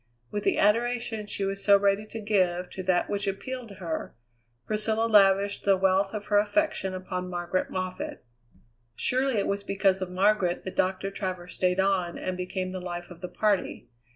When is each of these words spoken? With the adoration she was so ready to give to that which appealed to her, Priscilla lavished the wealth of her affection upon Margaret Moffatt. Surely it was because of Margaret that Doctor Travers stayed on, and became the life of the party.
With 0.31 0.45
the 0.45 0.57
adoration 0.57 1.27
she 1.27 1.45
was 1.45 1.63
so 1.63 1.77
ready 1.77 2.07
to 2.07 2.19
give 2.19 2.71
to 2.71 2.81
that 2.81 3.07
which 3.07 3.27
appealed 3.27 3.67
to 3.69 3.75
her, 3.75 4.15
Priscilla 4.65 5.05
lavished 5.05 5.63
the 5.63 5.77
wealth 5.77 6.15
of 6.15 6.25
her 6.25 6.37
affection 6.39 6.95
upon 6.95 7.29
Margaret 7.29 7.69
Moffatt. 7.69 8.25
Surely 8.95 9.35
it 9.35 9.45
was 9.45 9.63
because 9.63 10.01
of 10.01 10.09
Margaret 10.09 10.63
that 10.63 10.75
Doctor 10.75 11.11
Travers 11.11 11.53
stayed 11.53 11.79
on, 11.79 12.17
and 12.17 12.35
became 12.35 12.71
the 12.71 12.81
life 12.81 13.11
of 13.11 13.21
the 13.21 13.29
party. 13.29 13.89